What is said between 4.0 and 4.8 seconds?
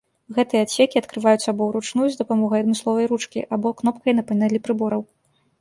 на панелі